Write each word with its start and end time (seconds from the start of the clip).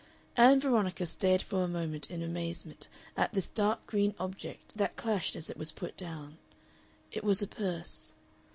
Ann 0.35 0.59
Veronica 0.59 1.05
stared 1.05 1.43
for 1.43 1.61
a 1.63 1.67
moment 1.67 2.09
in 2.09 2.23
amazement 2.23 2.87
at 3.15 3.33
this 3.33 3.49
dark 3.49 3.85
green 3.85 4.15
object 4.19 4.75
that 4.75 4.95
clashed 4.95 5.35
as 5.35 5.51
it 5.51 5.57
was 5.57 5.71
put 5.71 5.95
down. 5.95 6.39
It 7.11 7.23
was 7.23 7.43
a 7.43 7.47
purse. 7.47 8.13